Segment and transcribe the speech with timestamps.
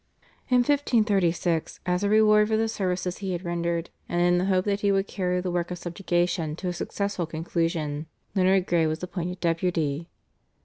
[0.49, 4.65] In 1536, as a reward for the services he had rendered and in the hope
[4.65, 9.03] that he would carry the work of subjugation to a successful conclusion, Leonard Grey was
[9.03, 10.09] appointed Deputy.